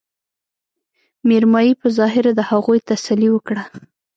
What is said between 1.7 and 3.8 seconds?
په ظاهره د هغوي تسلې وکړه